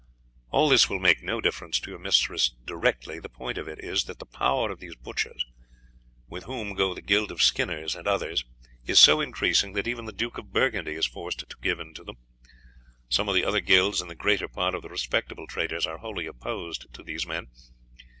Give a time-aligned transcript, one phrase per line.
[0.49, 4.05] "All this will make no difference to your mistress directly; the point of it is
[4.05, 5.45] that the power of these butchers,
[6.27, 8.43] with whom go the guild of skinners and others,
[8.83, 12.03] is so increasing that even the Duke of Burgundy is forced to give in to
[12.03, 12.15] them.
[13.09, 16.25] Some of the other guilds and the greater part of the respectable traders are wholly
[16.25, 17.49] opposed to these men.